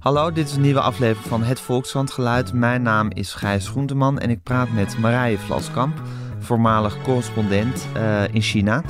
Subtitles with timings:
[0.00, 4.30] Hallo, dit is een nieuwe aflevering van Het Volkskrant Mijn naam is Gijs Groenteman en
[4.30, 6.02] ik praat met Marije Vlaskamp,
[6.38, 8.82] voormalig correspondent uh, in China.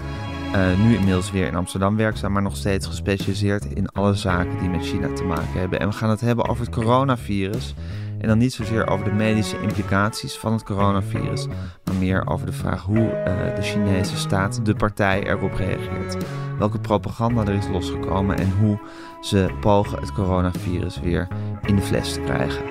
[0.55, 4.69] Uh, nu inmiddels weer in Amsterdam werkzaam, maar nog steeds gespecialiseerd in alle zaken die
[4.69, 5.81] met China te maken hebben.
[5.81, 7.75] En we gaan het hebben over het coronavirus.
[8.21, 11.47] En dan niet zozeer over de medische implicaties van het coronavirus,
[11.85, 16.17] maar meer over de vraag hoe uh, de Chinese staat, de partij, erop reageert.
[16.59, 18.79] Welke propaganda er is losgekomen en hoe
[19.21, 21.29] ze pogen het coronavirus weer
[21.67, 22.63] in de fles te krijgen.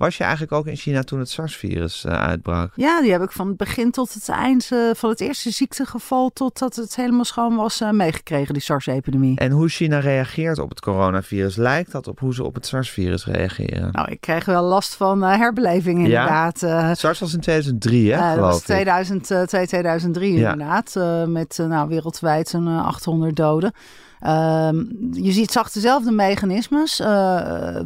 [0.00, 2.72] Was je eigenlijk ook in China toen het SARS-virus uh, uitbrak?
[2.74, 6.30] Ja, die heb ik van het begin tot het eind, uh, van het eerste ziektegeval
[6.30, 9.38] totdat het helemaal schoon was, uh, meegekregen, die SARS-epidemie.
[9.38, 13.26] En hoe China reageert op het coronavirus, lijkt dat op hoe ze op het SARS-virus
[13.26, 13.92] reageren?
[13.92, 16.60] Nou, ik kreeg wel last van herbeleving inderdaad.
[16.60, 16.94] Ja?
[16.94, 20.52] SARS was in 2003, hè, geloof dat was 2002, 2003 ja.
[20.52, 20.94] inderdaad,
[21.28, 23.72] met nou, wereldwijd zo'n 800 doden.
[24.20, 27.80] Ehm, je ziet, zag dezelfde mechanismes, uh,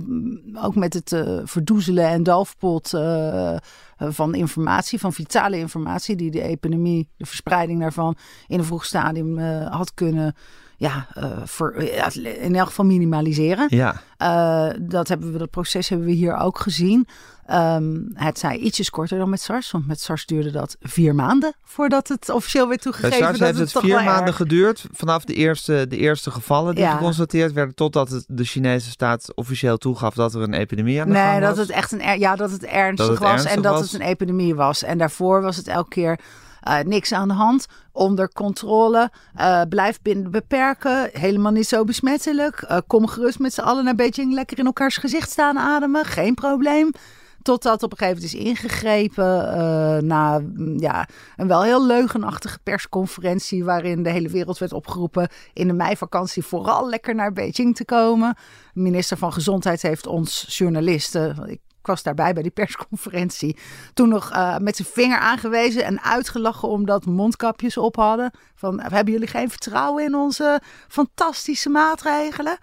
[0.63, 3.57] ook met het uh, verdoezelen en doofpot uh,
[3.99, 9.39] van informatie, van vitale informatie, die de epidemie, de verspreiding daarvan in een vroeg stadium
[9.65, 10.35] had kunnen
[10.77, 11.07] ja,
[11.45, 11.75] voor,
[12.23, 13.67] in elk geval minimaliseren.
[13.69, 14.01] Ja.
[14.81, 17.07] dat, hebben we, dat proces hebben we hier ook gezien.
[17.51, 21.55] Um, het zei ietsjes korter dan met SARS, want met SARS duurde dat vier maanden
[21.65, 23.19] voordat het officieel werd toegegeven.
[23.19, 27.53] Bij SARS heeft het, vier maanden geduurd vanaf de eerste, de eerste gevallen die geconstateerd
[27.53, 31.23] werden, totdat het de Chinese staat officieel toegaf dat er een epidemie aan de nee,
[31.23, 31.49] gang was.
[31.49, 34.83] dat het echt een, ja, dat het ernstig was en dat het een epidemie was.
[34.83, 36.19] En daarvoor was het elke keer
[36.69, 42.65] uh, niks aan de hand, onder controle, uh, blijf binnen beperken, helemaal niet zo besmettelijk.
[42.71, 46.35] Uh, kom gerust met z'n allen naar Beijing lekker in elkaars gezicht staan ademen, geen
[46.35, 46.91] probleem.
[47.45, 52.59] Totdat op een gegeven moment is ingegrepen uh, na mm, ja, een wel heel leugenachtige
[52.63, 53.65] persconferentie.
[53.65, 58.37] waarin de hele wereld werd opgeroepen in de meivakantie vooral lekker naar Beijing te komen.
[58.73, 61.49] De minister van Gezondheid heeft ons journalisten.
[61.49, 63.57] Ik was daarbij bij die persconferentie.
[63.95, 68.31] Toen nog uh, met zijn vinger aangewezen en uitgelachen omdat mondkapjes op hadden.
[68.55, 72.59] Van hebben jullie geen vertrouwen in onze fantastische maatregelen?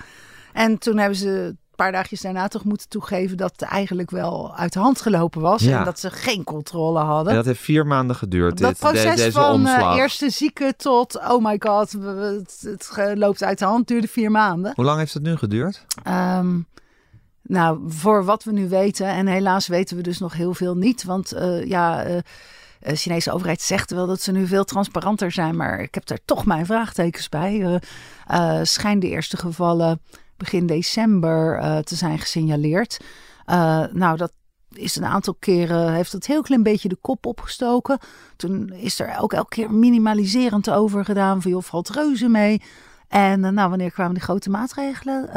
[0.54, 4.74] En toen hebben ze paar dagjes daarna toch moeten toegeven dat het eigenlijk wel uit
[4.74, 5.66] de hand gelopen was.
[5.66, 7.30] En dat ze geen controle hadden.
[7.30, 8.58] En dat heeft vier maanden geduurd.
[8.58, 13.44] Dat dit, proces deze van uh, eerste zieke tot oh my god, het, het, loopt
[13.44, 14.72] uit de hand, duurde vier maanden.
[14.76, 15.86] Hoe lang heeft het nu geduurd?
[16.08, 16.68] Um,
[17.42, 21.04] nou, voor wat we nu weten, en helaas weten we dus nog heel veel niet.
[21.04, 22.18] Want uh, ja, uh,
[22.80, 25.56] de Chinese overheid zegt wel dat ze nu veel transparanter zijn.
[25.56, 27.82] Maar ik heb daar toch mijn vraagtekens bij.
[28.32, 30.02] Uh, schijn de eerste gevallen
[30.42, 33.00] begin december uh, te zijn gesignaleerd.
[33.46, 34.32] Uh, nou, dat
[34.74, 37.98] is een aantal keren, heeft het heel klein beetje de kop opgestoken.
[38.36, 41.42] Toen is er ook elke keer minimaliserend over gedaan.
[41.42, 42.62] Van joh, valt reuze mee.
[43.08, 45.30] En uh, nou, wanneer kwamen die grote maatregelen?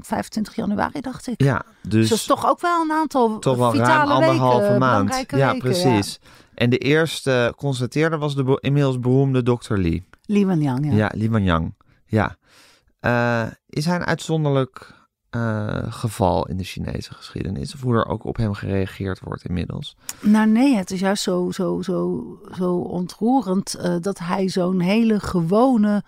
[0.00, 1.42] 25 ehm, januari, dacht ik.
[1.42, 4.78] Ja, dus, dus dat is toch ook wel een aantal toch wel vitale ruim anderhalve
[4.78, 5.24] maand.
[5.28, 6.18] Ja, weken, precies.
[6.22, 6.28] Ja.
[6.54, 10.04] En de eerste constateerder was de inmiddels beroemde dokter Li.
[10.26, 10.92] Li Wenliang, ja.
[10.92, 11.74] Ja, Li Wenliang.
[12.06, 12.36] Ja.
[13.02, 14.94] Uh, is hij een uitzonderlijk
[15.30, 17.74] uh, geval in de Chinese geschiedenis?
[17.74, 19.96] Of hoe er ook op hem gereageerd wordt inmiddels?
[20.20, 22.24] Nou nee, het is juist zo, zo, zo,
[22.54, 26.02] zo ontroerend uh, dat hij zo'n hele gewone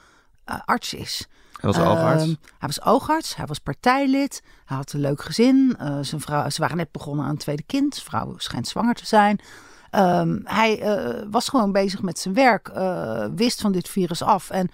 [0.44, 1.28] arts is.
[1.60, 2.22] Hij was oogarts?
[2.22, 5.76] Ehm, hij was oogarts, hij was partijlid, hij had een leuk gezin.
[6.00, 7.94] zijn vrouw, ze waren net begonnen aan een tweede kind.
[7.94, 9.41] Zijn vrouw schijnt zwanger te zijn.
[9.91, 10.82] Um, hij
[11.31, 12.72] was gewoon bezig met zijn werk,
[13.34, 14.71] wist van dit virus af en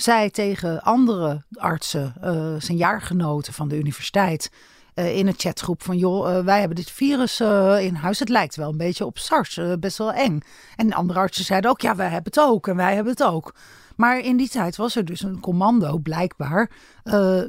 [0.00, 4.50] zei tegen andere artsen, uh, zijn jaargenoten van de universiteit,
[4.94, 7.40] uh, in een chatgroep van joh, uh, wij hebben dit virus
[7.80, 8.18] in huis.
[8.18, 10.40] Het lijkt wel een beetje op SARS, best wel eng.
[10.76, 13.54] En andere artsen zeiden ook, ja, wij hebben het ook en wij hebben het ook.
[13.96, 16.70] Maar in die tijd was er dus een commando, blijkbaar,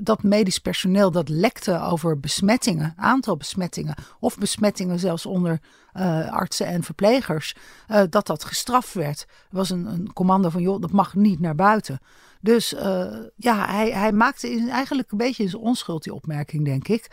[0.02, 5.60] dat medisch personeel dat lekte over besmettingen, aantal besmettingen, of besmettingen zelfs onder
[6.30, 7.56] artsen en verplegers,
[8.10, 9.22] dat dat gestraft werd.
[9.30, 12.00] Er was een, een commando van, joh, dat mag niet naar buiten.
[12.42, 13.06] Dus uh,
[13.36, 17.08] ja, hij, hij maakte eigenlijk een beetje in zijn onschuld die opmerking, denk ik.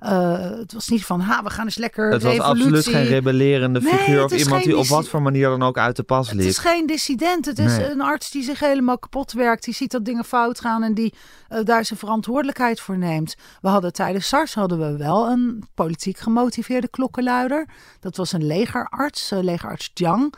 [0.00, 3.80] Uh, het was niet van, ha, we gaan eens lekker Het was absoluut geen rebellerende
[3.80, 6.38] figuur of iemand die op wat voor manier dan ook uit de pas liep.
[6.38, 7.44] Het is geen dissident.
[7.44, 9.64] Het is een arts die zich helemaal kapot werkt.
[9.64, 11.14] Die ziet dat dingen fout gaan en die
[11.52, 13.36] uh, daar zijn verantwoordelijkheid voor neemt.
[13.60, 17.68] We hadden tijdens SARS hadden we wel een politiek gemotiveerde klokkenluider.
[18.00, 20.34] Dat was een legerarts, uh, legerarts Jiang.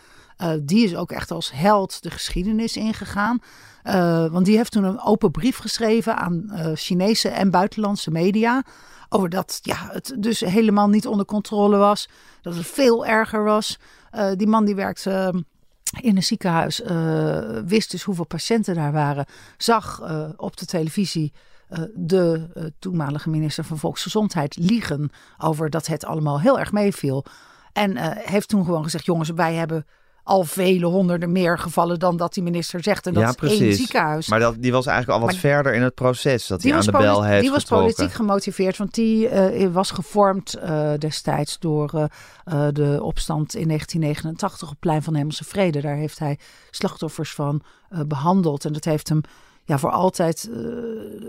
[0.62, 3.38] Die is ook echt als held de geschiedenis ingegaan.
[3.84, 8.62] Uh, want die heeft toen een open brief geschreven aan uh, Chinese en buitenlandse media.
[9.08, 12.08] Over dat ja, het dus helemaal niet onder controle was.
[12.42, 13.78] Dat het veel erger was.
[14.36, 15.44] Die man die werkte
[16.00, 16.82] in een ziekenhuis,
[17.64, 19.26] wist dus hoeveel patiënten daar waren,
[19.56, 20.02] zag
[20.36, 21.32] op de televisie
[21.94, 27.24] de toenmalige minister van Volksgezondheid liegen over dat het allemaal heel erg meeviel.
[27.72, 29.86] En heeft toen gewoon gezegd: jongens, wij hebben
[30.30, 33.06] al vele honderden meer gevallen dan dat die minister zegt.
[33.06, 33.60] En dat ja, is precies.
[33.60, 34.28] één ziekenhuis.
[34.28, 36.80] Maar dat, die was eigenlijk al wat Maar verder in het proces dat hij aan
[36.80, 37.94] de bel heeft Die was getrokken.
[37.94, 42.08] politiek gemotiveerd, want die eh, was gevormd eh, destijds door
[42.44, 45.80] eh, de opstand in 1989 op het plein van Hemelse Vrede.
[45.80, 46.38] Daar heeft hij
[46.70, 48.64] slachtoffers van eh, behandeld.
[48.64, 49.20] En dat heeft hem
[49.64, 50.50] ja, voor altijd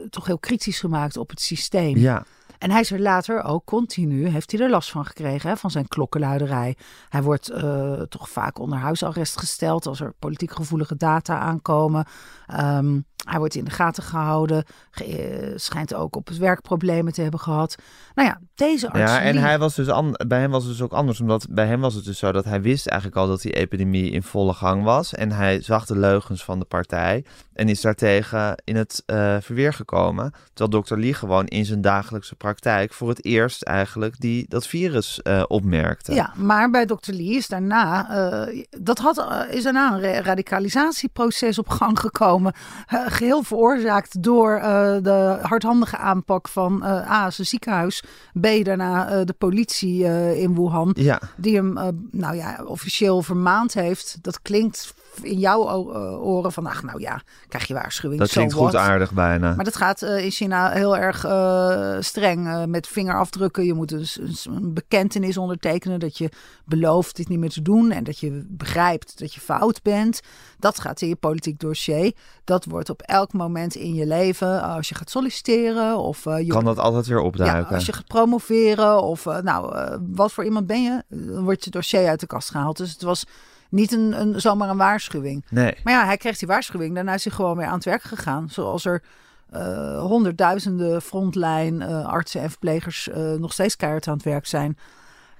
[0.09, 1.98] toch heel kritisch gemaakt op het systeem.
[1.98, 2.25] Ja,
[2.61, 5.71] En hij is er later ook continu, heeft hij er last van gekregen, hè, van
[5.71, 6.75] zijn klokkenluiderij.
[7.09, 12.05] Hij wordt eh, toch vaak onder huisarrest gesteld als er politiek gevoelige data aankomen.
[12.47, 17.13] Ehm, hij wordt in de gaten gehouden, ge- eh, schijnt ook op het werk problemen
[17.13, 17.75] te hebben gehad.
[18.15, 19.11] Nou ja, deze arts...
[19.11, 19.87] ja en hij was dus
[20.27, 21.19] bij hem was het dus ook anders.
[21.21, 24.11] Omdat bij hem was het dus zo dat hij wist eigenlijk al dat die epidemie
[24.11, 25.13] in volle gang was.
[25.13, 27.25] En hij zag de leugens van de partij.
[27.53, 30.31] En is daartegen in het eh, verweer gekomen.
[30.47, 32.49] Terwijl dokter Lee gewoon in zijn dagelijkse praktijk
[32.94, 36.13] voor het eerst eigenlijk die, dat virus eh, opmerkte.
[36.13, 37.12] Ja, maar bij Dr.
[37.12, 42.53] Lee is daarna, eh, dat had, eh, is daarna een radicalisatieproces op gang gekomen.
[42.88, 44.59] Eh, geheel veroorzaakt door
[45.01, 48.03] de hardhandige aanpak van A, zijn ziekenhuis.
[48.39, 50.03] B, daarna de politie
[50.39, 50.95] in Wuhan.
[50.98, 51.74] Ja, Die hem,
[52.12, 54.18] nou ja, officieel vermaand heeft.
[54.21, 58.21] Dat klinkt in jouw eh, oren van, ach nou ja, krijg je waarschuwing.
[58.21, 59.55] dat klinkt goed aardig bijna.
[59.55, 63.65] Maar dat gaat eh, in China heel erg eh, streng met vingerafdrukken.
[63.65, 66.29] Je moet dus een, een bekentenis ondertekenen dat je
[66.65, 70.21] belooft dit niet meer te doen en dat je begrijpt dat je fout bent.
[70.59, 72.13] Dat gaat in je politiek dossier.
[72.43, 76.65] Dat wordt op elk moment in je leven, als je gaat solliciteren of je kan
[76.65, 77.75] dat altijd weer ja, opduiken.
[77.75, 79.75] als je gaat promoveren of nou,
[80.13, 82.77] wat voor iemand ben je, dan wordt je dossier uit de kast gehaald.
[82.77, 83.25] Dus het was
[83.71, 85.45] niet een, een, zomaar een waarschuwing.
[85.50, 85.77] Nee.
[85.83, 86.95] Maar ja, hij kreeg die waarschuwing.
[86.95, 88.50] Daarna is hij gewoon weer aan het werk gegaan.
[88.50, 89.03] Zoals er
[89.51, 94.77] eh, honderdduizenden frontline eh, artsen en verplegers eh, nog steeds keihard aan het werk zijn.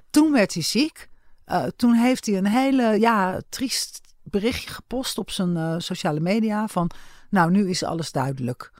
[0.10, 1.10] Toen werd hij ziek.
[1.76, 6.90] Toen heeft hij een hele ja, triest berichtje gepost op zijn sociale media van...
[7.30, 8.72] Nou, nu is alles duidelijk.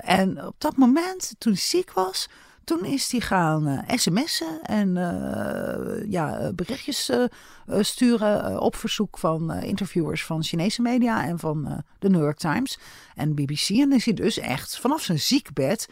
[0.00, 2.28] En op dat moment, toen hij ziek was...
[2.64, 7.10] Toen is hij gaan eh, sms'en en eh, ja, eh, berichtjes
[7.66, 12.78] sturen op verzoek van interviewers van Chinese media en van de New York Times
[13.14, 13.68] en BBC.
[13.68, 15.88] En is hij dus echt vanaf zijn ziekbed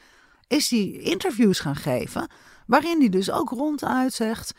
[0.47, 2.31] is hij interviews gaan geven,
[2.67, 4.55] waarin hij dus ook ronduit zegt,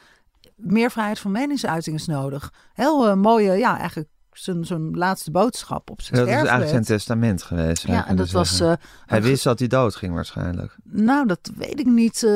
[0.56, 2.54] meer vrijheid van meningsuiting is nodig.
[2.74, 4.10] Heel mooie, ja, eigenlijk
[4.44, 6.98] zijn, zijn laatste boodschap op zijn Dat is eigenlijk zijn sterfbed.
[6.98, 7.88] testament geweest.
[7.88, 8.60] Ja, en dat was...
[8.60, 8.74] eh,
[9.06, 10.76] hij wist dat hij dood ging waarschijnlijk.
[10.84, 12.24] nou, dat weet ik niet.
[12.24, 12.32] eh,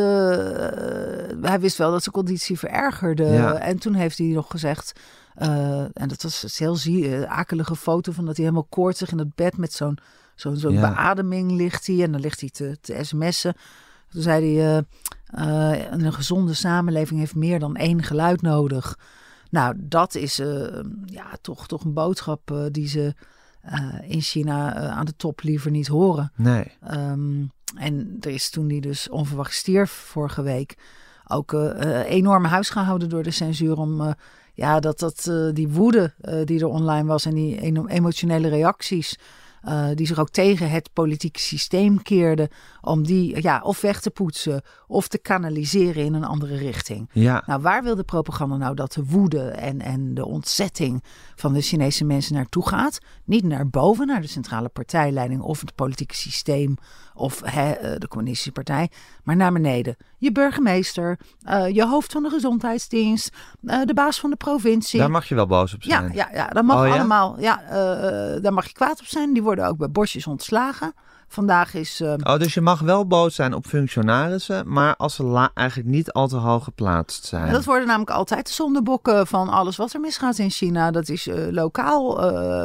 [1.41, 3.23] hij wist wel dat zijn conditie verergerde.
[3.25, 3.53] Ja.
[3.57, 4.93] En toen heeft hij nog gezegd...
[5.35, 9.17] eh, en dat was een heel zie, akelige foto van dat hij helemaal koortsig in
[9.17, 9.97] het bed met zo'n
[10.35, 10.93] zo'n zo'n Ja.
[10.93, 12.03] beademing ligt hij.
[12.03, 13.53] En dan ligt hij te, te sms'en.
[14.09, 14.83] Toen zei hij,
[15.91, 18.97] een gezonde samenleving heeft meer dan één geluid nodig.
[19.53, 23.13] Nou, dat is eh, ja, toch, toch een boodschap eh, die ze
[23.61, 26.31] eh, in China aan de top liever niet horen.
[26.35, 26.71] Nee.
[26.83, 27.45] Ehm,
[27.75, 30.77] en er is toen die dus onverwacht stierf vorige week
[31.27, 31.53] ook
[32.05, 34.15] enorm huis gehouden door de censuur om
[34.53, 36.13] ja, dat, dat die woede
[36.45, 39.19] die er online was en die emotionele reacties
[39.63, 42.49] eh, die zich ook tegen het politieke systeem keerden
[42.81, 47.09] om die ja, of weg te poetsen of te kanaliseren in een andere richting.
[47.11, 47.43] Ja.
[47.45, 51.03] Nou, waar wil de propaganda nou dat de woede en, en de ontzetting
[51.35, 52.99] van de Chinese mensen naartoe gaat?
[53.23, 56.77] Niet naar boven, naar de centrale partijleiding of het politieke systeem
[57.13, 58.89] of hè, eh, de communistische partij,
[59.23, 59.95] maar naar beneden.
[60.23, 64.99] Je burgemeester, eh, je hoofd van de gezondheidsdienst, eh, de baas van de provincie.
[64.99, 66.13] Daar mag je wel boos op ja, zijn.
[66.13, 66.93] ja, ja, dat mag Oh, ja?
[66.93, 67.39] allemaal.
[67.39, 69.33] Ja, eh, daar mag je kwaad op zijn.
[69.33, 70.93] Die worden ook bij bosjes ontslagen.
[71.27, 75.89] Vandaag is Oh, dus je mag wel boos zijn op functionarissen, maar als ze eigenlijk
[75.89, 77.51] niet al te hoog geplaatst zijn.
[77.51, 80.91] Dat worden namelijk altijd de zondebokken van alles wat er misgaat in China.
[80.91, 82.15] Dat is lokaal,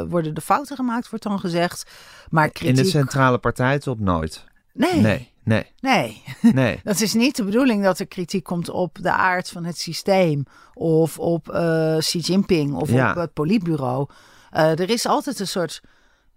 [0.07, 1.89] worden de fouten gemaakt, wordt dan gezegd.
[2.29, 2.75] Maar In kritiek...
[2.83, 4.45] de centrale partijtop nooit.
[4.73, 5.31] nee, nee,
[5.79, 6.79] Nee, nee.
[6.83, 10.43] Dat is niet de bedoeling dat er kritiek komt op de aard van het systeem.
[10.73, 13.09] Of op eh, Xi Jinping of Ja.
[13.09, 14.07] op het politbureau.
[14.51, 15.81] Eh, er is altijd een soort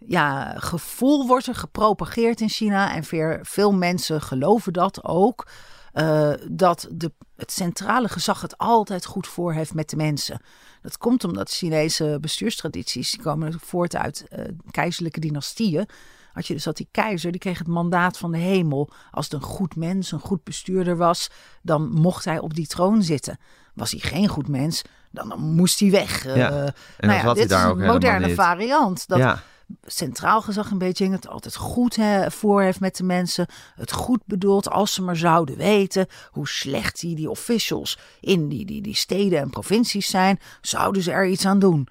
[0.06, 2.94] ja, gevoel wordt er gepropageerd in China.
[2.94, 3.04] En
[3.42, 5.46] veel, mensen geloven dat ook.
[5.92, 10.40] eh, dat de, het centrale gezag het altijd goed voor heeft met de mensen.
[10.82, 14.24] Dat komt omdat Chinese bestuurstradities die komen voort uit
[14.70, 15.86] keizerlijke dynastieën.
[16.32, 18.90] Had je dus dat die keizer, die kreeg het mandaat van de hemel.
[19.10, 21.30] Als het een goed mens, een goed bestuurder was,
[21.62, 23.38] dan mocht hij op die troon zitten.
[23.74, 26.24] Was hij geen goed mens, dan, dan moest hij weg.
[26.24, 26.50] Ja.
[26.50, 29.08] Eh, En nou ja, hij dit daar is ook een moderne variant.
[29.08, 29.42] Dat ja,
[29.84, 33.46] centraal gezag in Beijing het altijd goed voor heeft met de mensen.
[33.74, 38.66] Het goed bedoelt als ze maar zouden weten hoe slecht die, die officials in die,
[38.66, 41.88] die, die steden en provincies zijn, zouden ze er iets aan doen.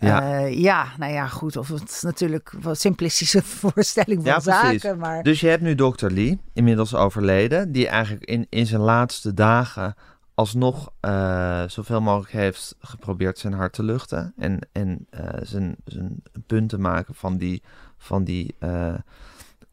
[0.00, 0.30] Ja.
[0.30, 1.56] Ja, ja nou ja, goed.
[1.56, 4.82] Of het is natuurlijk een wat simplistische voorstelling van Ja, precies.
[4.82, 4.98] zaken.
[4.98, 6.06] Maar Dus je hebt nu Dr.
[6.06, 9.94] Lee, inmiddels overleden, die eigenlijk in, in zijn laatste dagen
[10.38, 14.32] alsnog eh, zoveel mogelijk heeft geprobeerd zijn hart te luchten.
[14.36, 17.62] En, en eh, zijn, zijn punt te maken van die,
[17.96, 18.94] van die eh,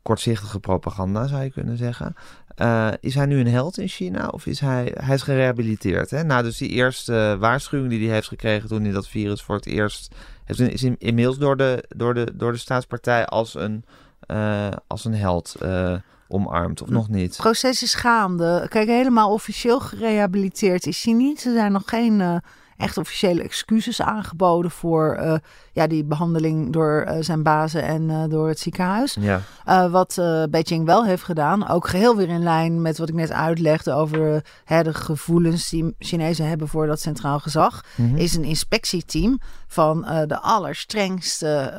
[0.02, 2.16] kortzichtige propaganda, zou je kunnen zeggen.
[2.56, 6.10] Eh, is hij nu een held in China of is hij, hij is gerehabiliteerd?
[6.10, 6.24] Hè?
[6.24, 9.66] Na dus die eerste waarschuwing die hij heeft gekregen toen hij dat virus voor het
[9.66, 10.16] eerst...
[10.46, 13.86] Heeft, is in- inmiddels door de, door, de, door de staatspartij als een,
[14.20, 15.96] eh, als een held eh,
[16.28, 17.30] omarmd, of nog niet?
[17.32, 18.66] het proces is gaande.
[18.70, 21.46] Kijk, helemaal officieel gerehabiliteerd is hij niet.
[21.46, 22.42] Er zijn nog geen
[22.78, 25.40] echt officiële excuses aangeboden voor
[25.76, 29.18] ja, die behandeling door eh, zijn bazen en eh, door het ziekenhuis.
[29.20, 30.16] Ja, Uh, wat
[30.50, 34.44] Beijing wel heeft gedaan, ook geheel weer in lijn met wat ik net uitlegde over
[34.64, 38.16] hè, de gevoelens die Chinezen hebben voor dat centraal gezag, Mhm.
[38.16, 41.74] is een inspectieteam van de allerstrengste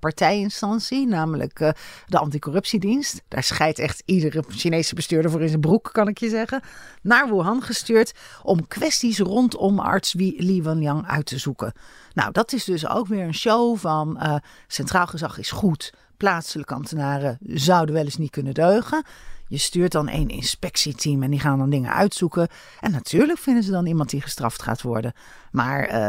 [0.00, 1.74] partijinstantie, namelijk
[2.06, 3.22] de anticorruptiedienst.
[3.28, 6.60] Daar scheidt echt iedere Chinese bestuurder voor in zijn broek, kan ik je zeggen.
[7.02, 11.72] Naar Wuhan gestuurd om kwesties rondom arts Li Wenliang uit te zoeken.
[12.16, 14.34] Nou, dat is dus ook weer een show van uh,
[14.66, 15.92] centraal gezag is goed.
[16.16, 19.04] Plaatselijke ambtenaren zouden wel eens niet kunnen deugen.
[19.48, 22.48] Je stuurt dan één inspectieteam en die gaan dan dingen uitzoeken.
[22.80, 25.12] En natuurlijk vinden ze dan iemand die gestraft gaat worden.
[25.50, 26.08] Maar uh,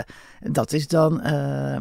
[0.52, 1.28] dat is dan.
[1.28, 1.78] Uh,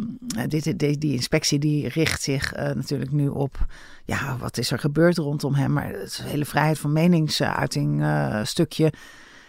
[0.48, 3.66] dit, dit, die inspectie die richt zich natuurlijk nu op.
[4.04, 5.72] Ja, wat is er gebeurd rondom hem?
[5.72, 8.04] Maar het hele vrijheid van meningsuiting
[8.42, 8.92] stukje.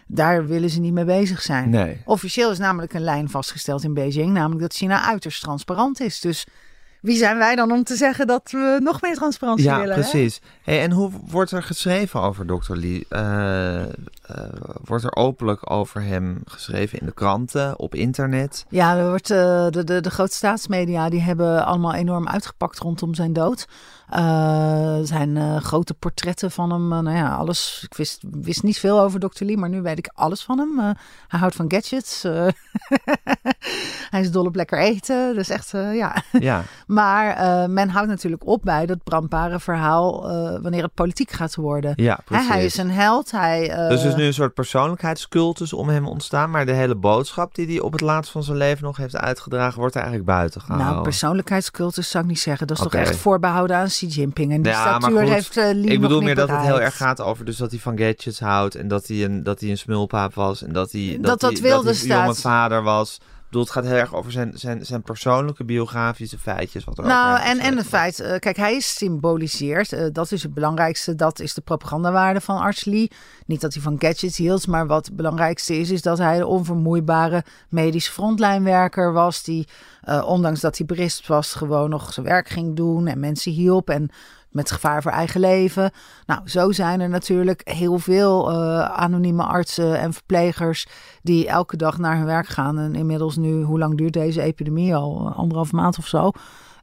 [0.07, 1.69] Daar willen ze niet mee bezig zijn.
[1.69, 2.01] Nee.
[2.05, 6.19] Officieel is namelijk een lijn vastgesteld in Beijing, namelijk dat China uiterst transparant is.
[6.19, 6.45] Dus
[7.01, 9.95] wie zijn wij dan om te zeggen dat we nog meer transparantie ja, willen?
[9.95, 10.41] Ja, precies.
[10.63, 12.73] Hey, en hoe wordt er geschreven over Dr.
[12.73, 13.05] Lee?
[13.09, 13.85] Uh, uh,
[14.83, 18.65] wordt er openlijk over hem geschreven in de kranten, op internet?
[18.69, 19.37] Ja, er wordt, uh,
[19.69, 23.67] de, de, de grote staatsmedia die hebben allemaal enorm uitgepakt rondom zijn dood.
[24.09, 26.93] Er zijn uh, grote portretten van hem.
[26.93, 27.81] Uh, nou ja, alles.
[27.89, 29.43] Ik wist, wist niet veel over Dr.
[29.43, 30.95] Lee, maar nu weet ik alles van hem.
[31.27, 32.21] Hij houdt van gadgets.
[34.11, 35.35] hij is dol op lekker eten.
[35.35, 36.23] Dus echt, ja.
[36.31, 36.63] ja.
[36.87, 40.21] Maar men houdt natuurlijk op bij dat brandbare verhaal
[40.61, 41.93] wanneer het politiek gaat worden.
[41.95, 42.47] Ja, precies.
[42.47, 43.31] Hij, hij is een held.
[43.31, 46.49] Hij, dus er is nu een soort persoonlijkheidscultus om hem ontstaan.
[46.49, 49.79] Maar de hele boodschap die hij op het laatst van zijn leven nog heeft uitgedragen,
[49.79, 50.91] wordt er eigenlijk buiten gehouden.
[50.91, 52.67] Nou, persoonlijkheidscultus zou ik niet zeggen.
[52.67, 53.01] Dat is okay.
[53.01, 54.51] toch echt voorbehouden aan Xi Jinping.
[54.51, 56.97] En die ja, statuur goed, heeft uh, Lee Ik bedoel meer dat het heel erg
[56.97, 58.75] gaat over dus dat hij van gadgets houdt.
[58.75, 60.63] En dat hij een, dat hij een smulpaap was.
[60.63, 63.17] En dat hij, dat, dat, hij, wilde dat hij een jonge vader was.
[63.47, 66.83] Bedoel, het gaat heel erg over zijn, zijn, zijn persoonlijke biografische feitjes.
[66.83, 69.91] Wat er nou, en, en het feit, uh, kijk, hij is symboliseerd.
[69.91, 71.15] Uh, dat is het belangrijkste.
[71.15, 73.11] Dat is de propagandawaarde van Arts Lee.
[73.45, 76.45] Niet dat hij van gadgets hield, maar wat het belangrijkste is, is dat hij de
[76.45, 79.43] onvermoeibare medische frontlijnwerker was.
[79.43, 79.67] Die,
[80.09, 83.89] uh, ondanks dat hij berispt was, gewoon nog zijn werk ging doen en mensen hielp.
[83.89, 84.09] En
[84.57, 85.91] met gevaar voor eigen leven.
[86.25, 90.87] Nou, zo zijn er natuurlijk heel veel uh, anonieme artsen en verplegers
[91.21, 92.79] die elke dag naar hun werk gaan.
[92.79, 95.31] En inmiddels nu, hoe lang duurt deze epidemie al?
[95.35, 96.31] Anderhalf maand of zo.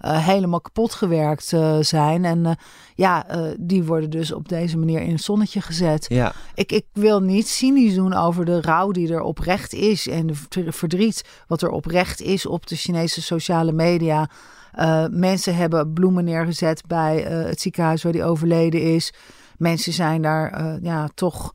[0.04, 2.24] Uh, helemaal kapot gewerkt uh, zijn.
[2.24, 2.50] En uh,
[2.94, 3.26] ja,
[3.58, 6.06] die worden dus op deze manier in het zonnetje gezet.
[6.08, 6.32] Ja.
[6.54, 10.08] Ik, ik wil niet cynisch doen over de rouw die er oprecht is.
[10.08, 14.28] En de verdriet wat er oprecht is op de Chinese sociale media.
[14.78, 19.12] Uh, mensen hebben bloemen neergezet bij uh, het ziekenhuis waar die overleden is.
[19.56, 21.54] Mensen zijn daar uh, ja, toch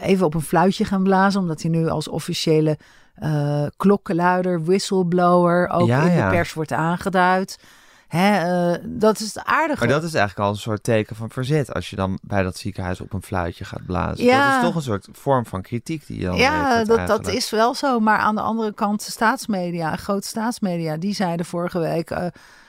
[0.00, 2.78] even op een fluitje gaan blazen, omdat hij nu als officiële
[3.76, 7.58] klokkenluider, whistleblower ook ja, in de pers wordt aangeduid.
[8.08, 9.78] Hè, uh, dat is het aardige.
[9.78, 11.74] Maar dat is eigenlijk al een soort teken van verzet.
[11.74, 14.24] Als je dan bij dat ziekenhuis op een fluitje gaat blazen.
[14.24, 14.46] Ja.
[14.46, 17.28] Dat is toch een soort vorm van kritiek die je dan Ja, heeft dat, dat
[17.28, 18.00] is wel zo.
[18.00, 22.10] Maar aan de andere kant, de staatsmedia, grote staatsmedia, die zeiden vorige week.
[22.10, 22.26] Uh,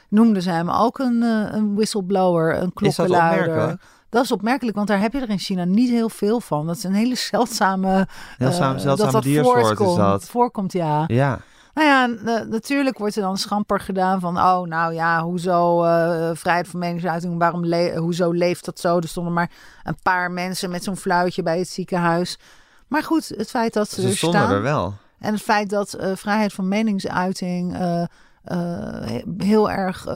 [0.10, 3.80] noemden ze hem ook een, uh, een whistleblower, een klokkenluider.
[4.16, 6.68] Dat is opmerkelijk, want daar heb je er in China niet heel veel van.
[6.68, 8.08] Dat is een hele zeldzame...
[8.38, 10.30] Zeldzaam, zeldzame dat dat diersoort voorkomt, is dat.
[10.30, 11.04] Voorkomt, ja.
[11.08, 11.40] Ja.
[11.74, 12.06] Nou ja,
[12.44, 17.38] natuurlijk wordt er dan schamper gedaan van, oh, nou ja, hoezo uh, vrijheid van meningsuiting,
[17.38, 18.98] waarom le hoezo leeft dat zo?
[18.98, 19.52] Er stonden maar
[19.84, 22.40] een paar mensen met zo'n fluitje bij het ziekenhuis.
[22.88, 24.94] Maar goed, het feit dat ze, ze er stonden staan er wel.
[25.20, 27.78] en het feit dat uh, vrijheid van meningsuiting
[29.38, 30.08] heel erg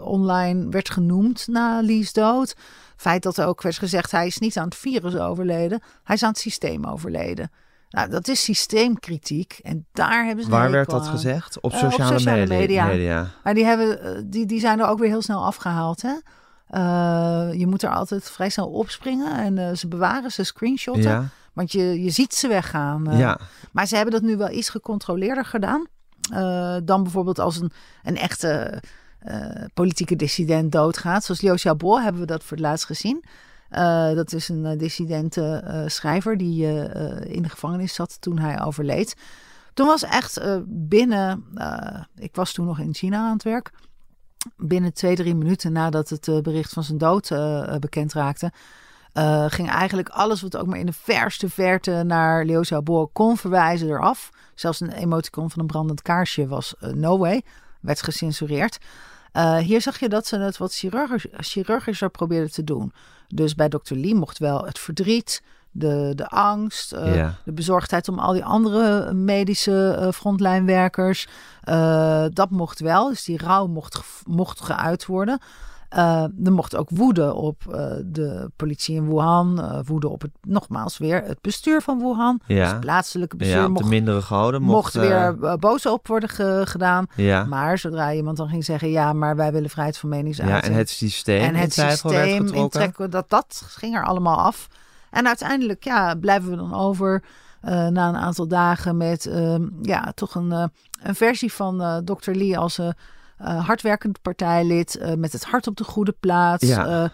[0.00, 2.54] online werd genoemd na Lee's dood.
[2.96, 6.22] Feit dat er ook werd gezegd, hij is niet aan het virus overleden, hij is
[6.22, 7.50] aan het systeem overleden.
[7.88, 9.58] Nou, dat is systeemkritiek.
[9.62, 10.50] En daar hebben ze.
[10.50, 11.10] Waar werd dat aan.
[11.10, 11.60] gezegd?
[11.60, 12.86] Op Eh, op sociale, sociale media.
[12.86, 13.26] media.
[13.44, 16.02] Maar die, hebben, eh, die, die zijn er ook weer heel snel afgehaald.
[16.02, 16.14] Hè?
[16.66, 19.58] Eh, je moet er altijd vrij snel opspringen.
[19.58, 21.02] En ze bewaren, ze screenshotten.
[21.10, 23.06] Ja, Want je, je ziet ze weggaan.
[23.10, 23.38] ja.
[23.72, 25.86] Maar ze hebben dat nu wel iets gecontroleerder gedaan.
[26.84, 27.70] dan bijvoorbeeld als een,
[28.02, 28.82] een echte
[29.74, 31.24] politieke dissident doodgaat.
[31.24, 33.24] Zoals Liu Xiaobo hebben we dat voor het laatst gezien.
[33.68, 38.38] Eh, dat is een uh, dissidente eh, schrijver die eh, in de gevangenis zat toen
[38.38, 39.16] hij overleed.
[39.74, 43.70] Toen was echt uh, binnen, uh, ik was toen nog in China aan het werk.
[44.56, 47.28] Binnen twee, drie minuten nadat het uh, bericht van zijn dood
[47.80, 48.52] bekend raakte,
[49.14, 53.36] uh, ging eigenlijk alles wat ook maar in de verste verte naar Liu Xiaobo kon
[53.36, 54.30] verwijzen eraf.
[54.54, 57.42] Zelfs een emoticon van een brandend kaarsje was uh, no way,
[57.80, 58.78] werd gecensureerd.
[59.32, 62.92] Uh, hier zag je dat ze het wat chirurgisch, chirurgischer probeerden te doen.
[63.28, 63.94] Dus bij Dr.
[63.94, 67.34] Lee mocht wel het verdriet, de, de angst, uh, ja.
[67.44, 71.28] de bezorgdheid om al die andere medische uh, frontlijnwerkers.
[72.30, 75.40] Dat mocht wel, dus die rouw mocht, mocht geuit worden.
[75.96, 77.74] Uh, er mocht ook woede op uh,
[78.04, 82.40] de politie in Wuhan, uh, woede op het, nogmaals weer, het bestuur van Wuhan.
[82.46, 82.62] Ja.
[82.62, 86.62] Dus het plaatselijke bestuur ja, mocht, mindere goden mocht, mocht weer boos op worden ge,
[86.64, 87.06] gedaan.
[87.14, 87.44] Ja.
[87.44, 90.62] Maar zodra iemand dan ging zeggen, ja, maar wij willen vrijheid van meningsuiting.
[90.62, 94.68] Ja, en het systeem en het in systeem intrekken, dat, dat ging er allemaal af.
[95.10, 97.22] En uiteindelijk ja, blijven we dan over
[97.64, 100.64] uh, na een aantal dagen met uh, ja, toch een, uh,
[101.02, 102.30] een versie van Dr.
[102.30, 102.80] Lee als
[103.40, 106.66] uh, hardwerkend partijlid met het hart op de goede plaats.
[106.66, 107.10] Ja.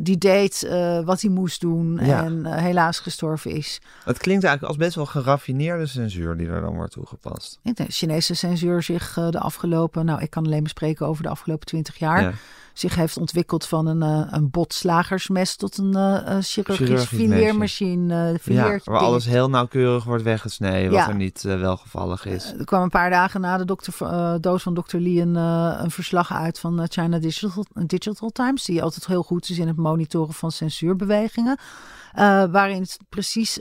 [0.00, 0.68] die deed
[1.04, 2.24] wat hij moest doen Ja.
[2.24, 3.80] en helaas gestorven is.
[4.04, 7.58] Het klinkt eigenlijk als best wel geraffineerde censuur die er dan wordt toegepast.
[7.62, 11.22] Ik denk, de Chinese censuur zich de afgelopen, nou ik kan alleen maar spreken over
[11.22, 12.34] de afgelopen twintig jaar.
[12.78, 18.38] Zich heeft ontwikkeld van een, uh, een botslagersmes tot een uh, chirurgisch, fileermachine.
[18.44, 22.54] Ja, waar alles heel nauwkeurig wordt weggesneden, wat er niet welgevallig is.
[22.58, 23.94] er kwam een paar dagen na de dokter,
[24.40, 24.96] dood van Dr.
[24.96, 29.58] Lee een, een verslag uit van China Digital, Digital Times, die altijd heel goed is
[29.58, 31.58] in het monitoren van censuurbewegingen.
[32.50, 33.58] Waarin het precies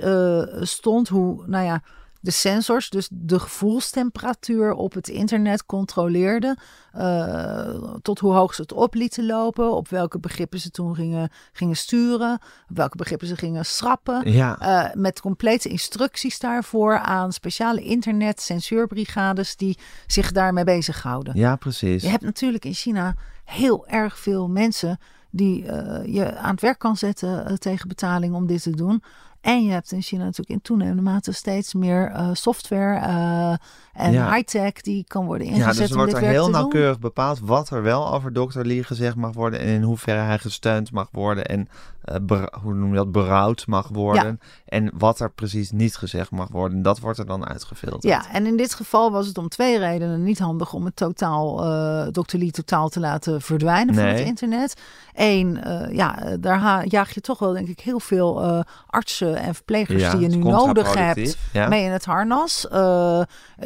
[0.62, 1.82] stond hoe, nou ja,
[2.25, 6.59] de sensors, dus de gevoelstemperatuur op het internet controleerden.
[6.97, 9.71] Uh, tot hoe hoog ze het op lieten lopen.
[9.71, 12.33] Op welke begrippen ze toen gingen, gingen sturen.
[12.69, 14.31] Op welke begrippen ze gingen schrappen.
[14.31, 14.57] Ja.
[14.61, 21.38] Uh, met complete instructies daarvoor aan speciale internet censuurbrigades die zich daarmee bezighouden.
[21.38, 22.03] Ja, precies.
[22.03, 26.79] Je hebt natuurlijk in China heel erg veel mensen die uh, je aan het werk
[26.79, 29.03] kan zetten tegen betaling om dit te doen.
[29.45, 33.53] En je hebt in China natuurlijk in toenemende mate steeds meer uh, software uh,
[33.95, 34.34] en Ja.
[34.34, 36.51] high-tech die kan worden ingezet Ja, dus er wordt er heel doen.
[36.51, 38.60] nauwkeurig bepaald wat er wel over Dr.
[38.62, 41.67] Lee gezegd mag worden en in hoeverre hij gesteund mag worden en
[42.01, 46.47] eh, hoe noem je dat, berouwd mag worden en wat er precies niet gezegd mag
[46.51, 46.81] worden.
[46.81, 48.03] Dat wordt er dan uitgefilterd.
[48.03, 51.63] Ja, en in dit geval was het om twee redenen niet handig om het totaal,
[51.65, 52.38] eh Dr.
[52.38, 54.73] Lee totaal te laten verdwijnen van het internet.
[55.13, 60.01] Eén, eh, ja, daar jaag je toch wel denk ik heel veel artsen en verplegers
[60.01, 61.38] Ja, die je nu nodig hebt
[61.69, 62.67] mee in het harnas.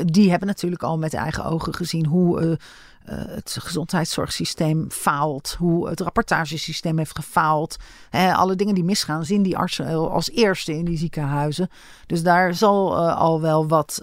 [0.05, 2.39] Die hebben natuurlijk al met eigen ogen gezien hoe...
[2.41, 7.77] eh, eh, het gezondheidszorgsysteem faalt, hoe het rapportagesysteem heeft gefaald.
[8.09, 11.69] Hè, alle dingen die misgaan, zien die artsen als eerste in die ziekenhuizen.
[12.05, 14.01] Dus daar zal eh, al wel wat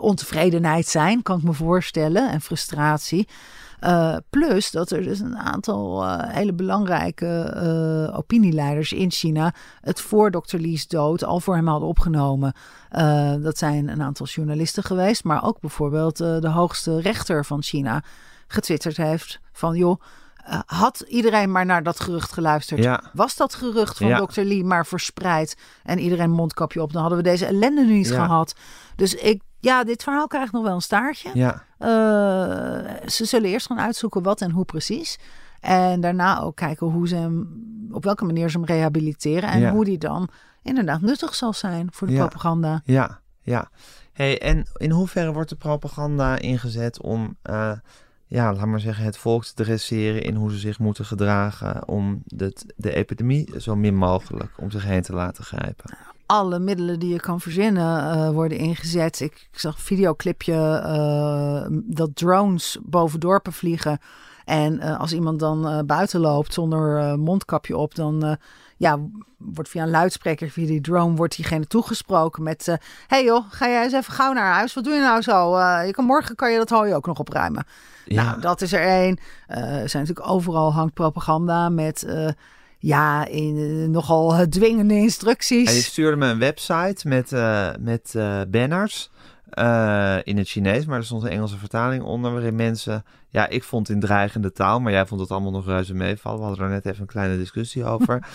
[0.00, 3.28] ontevredenheid zijn, kan ik me voorstellen, en frustratie.
[3.80, 7.54] Uh, plus dat er dus een aantal uh, hele belangrijke
[8.08, 10.56] uh, opinieleiders in China het voor Dr.
[10.56, 12.52] Lee's dood al voor hem hadden opgenomen.
[13.42, 18.02] Dat zijn een aantal journalisten geweest, maar ook bijvoorbeeld de hoogste rechter van China
[18.46, 20.00] getwitterd heeft van joh.
[20.48, 22.82] Uh, had iedereen maar naar dat gerucht geluisterd?
[22.82, 23.02] Ja.
[23.12, 24.26] Was dat gerucht van Ja.
[24.26, 24.40] Dr.
[24.40, 28.24] Lee maar verspreid en iedereen mondkapje op, dan hadden we deze ellende nu niet Ja.
[28.24, 28.54] gehad.
[28.96, 31.30] Dus ik, ja, dit verhaal krijgt nog wel een staartje.
[31.34, 31.52] Ja.
[31.78, 31.88] Uh,
[33.08, 35.18] ze zullen eerst gaan uitzoeken wat en hoe precies.
[35.60, 37.48] En daarna ook kijken hoe ze hem,
[37.92, 39.50] op welke manier ze hem rehabiliteren.
[39.50, 39.72] En Ja.
[39.72, 40.28] hoe die dan
[40.62, 42.18] inderdaad nuttig zal zijn voor de Ja.
[42.20, 42.80] propaganda.
[42.84, 43.70] Ja, ja.
[44.12, 47.72] Hey, en in hoeverre wordt de propaganda ingezet om, eh,
[48.26, 52.22] ja, laat maar zeggen, het volk te dresseren in hoe ze zich moeten gedragen om
[52.24, 55.96] de, de epidemie zo min mogelijk om zich heen te laten grijpen?
[56.26, 59.20] Alle middelen die je kan verzinnen eh, worden ingezet.
[59.20, 63.98] Ik, ik zag een videoclipje eh, dat drones boven dorpen vliegen.
[64.44, 68.38] En eh, als iemand dan buiten loopt zonder mondkapje op, dan
[68.76, 68.98] ja,
[69.36, 72.66] wordt via een luidspreker, via die drone, wordt diegene toegesproken met...
[72.66, 74.74] Hé hey joh, ga jij eens even gauw naar huis?
[74.74, 75.58] Wat doe je nou zo?
[75.60, 77.66] Je kan, morgen kan je dat hooi ook nog opruimen.
[78.04, 78.22] Ja.
[78.22, 79.18] Nou, dat is er één.
[79.46, 82.06] Er zijn natuurlijk overal hangt propaganda met...
[82.84, 85.74] ja, in, eh, nogal eh, dwingende instructies.
[85.74, 88.12] Je stuurde me een website met, eh, met
[88.50, 89.10] banners
[90.24, 93.88] in het Chinees, maar er stond een Engelse vertaling onder waarin mensen, ja, ik vond
[93.88, 96.38] in dreigende taal, maar jij vond het allemaal nog reuze meevallen.
[96.38, 98.26] We hadden er net even een kleine discussie over.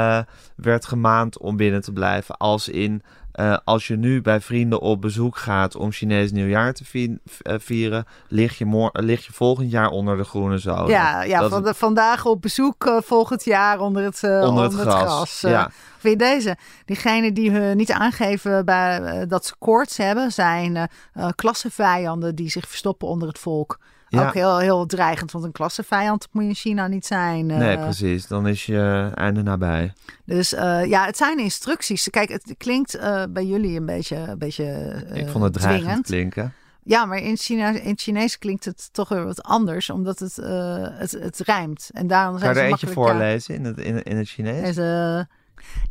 [0.56, 3.02] werd gemaand om binnen te blijven, als in
[3.34, 7.54] eh, als je nu bij vrienden op bezoek gaat om Chinees nieuwjaar te vi- eh,
[7.58, 10.88] vieren, lig je, lig je volgend jaar onder de groene zone.
[10.90, 15.40] ja, ja van de, vandaag op bezoek eh, volgend jaar onder het, onder het gras.
[15.40, 15.70] ja.
[15.98, 16.56] Vind je deze?
[16.84, 20.88] Diegenen die hun niet aangeven bij, dat ze koorts hebben, zijn
[21.34, 23.78] klassevijanden die zich verstoppen onder het volk.
[24.13, 24.27] Ja.
[24.27, 27.51] Ook heel, heel dreigend, want een klassevijand moet je in China niet zijn.
[27.51, 27.57] eh.
[27.57, 28.27] Nee, precies.
[28.27, 29.93] Dan is je einde nabij.
[30.25, 32.09] Dus eh, ja, het zijn instructies.
[32.09, 35.83] Kijk, het klinkt eh, bij jullie een beetje, een beetje eh, ik vond het dreigend
[35.83, 36.05] dwingend.
[36.05, 36.53] klinken.
[36.83, 40.37] Ja, maar in, China, in het Chinees klinkt het toch weer wat anders, omdat het,
[40.37, 41.89] eh, het, het rijmt.
[41.93, 43.19] En daarom Zou zijn je ze er eentje makkelijk...
[43.21, 44.67] ja, voorlezen in het, in, in het Chinees?
[44.69, 45.21] is, eh,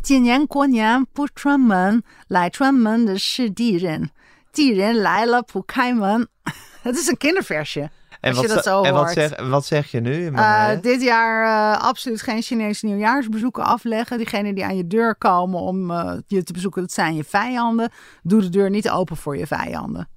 [0.02, 4.10] 今年过年不出门，来串门的是地人，
[4.50, 6.26] 地人来了不开门。
[6.82, 7.90] Het is een kinderversje.
[8.23, 10.27] En, wat, dat zo en wat, zeg, wat zeg je nu?
[10.27, 14.17] Eh, dit jaar eh, absoluut geen Chinese nieuwjaarsbezoeken afleggen.
[14.17, 17.91] Diegenen die aan je deur komen om eh, je te bezoeken, dat zijn je vijanden.
[18.21, 20.09] Doe de deur niet open voor je vijanden.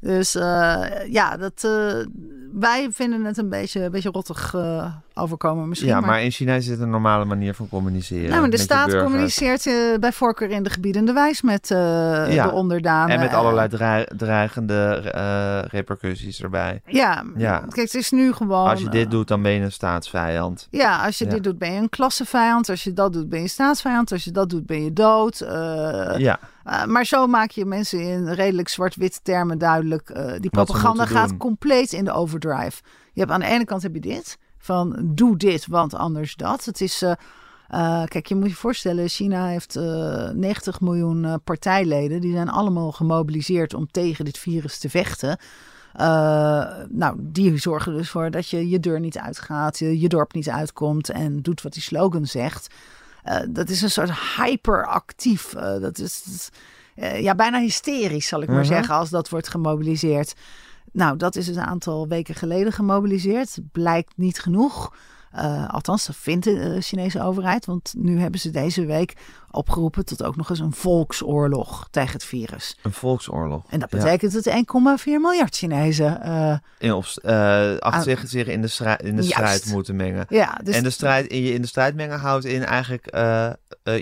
[0.00, 0.32] Dus
[1.08, 1.68] ja, dat,
[2.52, 4.54] wij vinden het een beetje, een beetje rottig
[5.20, 5.88] overkomen misschien.
[5.88, 8.28] ja, maar in China is dit een normale manier van communiceren.
[8.28, 11.78] nou, maar de staat communiceert eh, bij voorkeur in de gebiedende wijs met eh,
[12.34, 13.14] Ja, de onderdanen.
[13.14, 16.82] En met Eh, allerlei drei- dreigende eh, repercussies erbij.
[16.86, 17.58] Ja, Ja.
[17.58, 18.66] kijk, het is nu gewoon...
[18.68, 20.66] Als je dit eh, doet, dan ben je een staatsvijand.
[20.70, 21.30] Ja, als je Ja.
[21.30, 22.68] dit doet ben je een klassevijand.
[22.68, 24.12] Als je dat doet ben je staatsvijand.
[24.12, 25.40] Als je dat doet ben je dood.
[25.40, 30.08] Eh, ja, eh, maar zo maak je mensen in redelijk zwart-wit termen duidelijk.
[30.10, 31.38] eh, die Wat propaganda gaat doen.
[31.38, 32.82] compleet in de overdrive.
[33.12, 34.38] Je hebt aan de ene kant heb je dit.
[34.62, 36.64] Van doe dit, want anders dat.
[36.64, 37.02] Het is...
[37.02, 37.12] eh,
[37.68, 42.20] eh, kijk, je moet je voorstellen, China heeft eh 90 miljoen partijleden.
[42.20, 45.38] Die zijn allemaal gemobiliseerd om tegen dit virus te vechten.
[46.88, 50.48] Nou, die zorgen dus voor dat je je deur niet uitgaat, je, je dorp niet
[50.48, 52.74] uitkomt en doet wat die slogan zegt.
[53.48, 55.48] Dat is een soort hyperactief.
[55.80, 56.50] dat is dat is,
[57.22, 58.66] ja, bijna hysterisch, zal ik maar Mhm.
[58.66, 60.34] zeggen, als dat wordt gemobiliseerd.
[60.92, 63.58] Nou, dat is een aantal weken geleden gemobiliseerd.
[63.72, 64.94] Blijkt niet genoeg.
[65.30, 67.66] Eh, althans, dat vindt de eh, Chinese overheid.
[67.66, 69.16] Want nu hebben ze deze week
[69.50, 72.78] opgeroepen tot ook nog eens een volksoorlog tegen het virus.
[72.82, 73.64] een volksoorlog.
[73.68, 73.96] En dat Ja.
[73.98, 76.22] betekent dat 1,4 miljard Chinezen.
[76.22, 80.26] eh, In op, eh, achter zich, zich in de, strijd, in de strijd moeten mengen.
[80.28, 83.06] ja, dus en de strijd, in je in de strijd mengen houdt in eigenlijk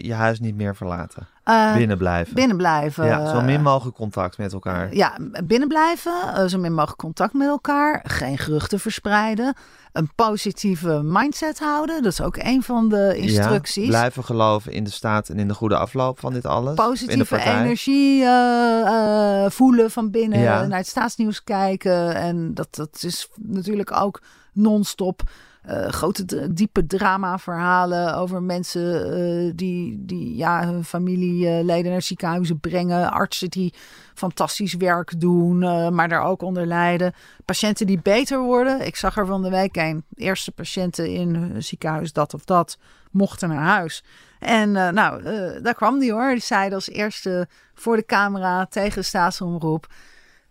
[0.03, 1.27] je huis niet meer verlaten.
[1.49, 2.35] Eh, binnen blijven.
[2.35, 3.07] binnen blijven.
[3.07, 4.95] ja, zo min mogelijk contact met elkaar.
[4.95, 9.55] Ja, binnen blijven, eh, zo min mogelijk contact met elkaar, geen geruchten verspreiden,
[9.93, 12.03] een positieve mindset houden.
[12.03, 13.85] Dat is ook een van de instructies.
[13.85, 16.75] Ja, blijven geloven in de staat en in de goede afloop van dit alles.
[16.75, 20.67] Positieve energie eh, voelen van binnen, Ja.
[20.67, 22.15] naar het staatsnieuws kijken.
[22.15, 25.23] En dat, dat is natuurlijk ook non-stop.
[25.63, 33.11] Eh, grote, diepe drama-verhalen over mensen eh, die, die ja, hun familieleden naar ziekenhuizen brengen.
[33.11, 33.75] Artsen die
[34.15, 37.13] fantastisch werk doen, eh, maar daar ook onder lijden.
[37.45, 38.87] Patiënten die beter worden.
[38.87, 40.05] Ik zag er van de week een.
[40.15, 42.79] Eerste patiënten in ziekenhuis, dat of dat,
[43.11, 44.05] mochten naar huis.
[44.39, 45.23] En nou,
[45.63, 46.31] daar kwam die hoor.
[46.31, 49.87] Die zeiden als eerste voor de camera tegen de staatsomroep...